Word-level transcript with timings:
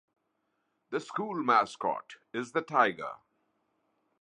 The 0.89 0.99
school 0.99 1.43
mascot 1.43 2.15
is 2.33 2.53
the 2.53 2.63
Tiger. 2.63 3.17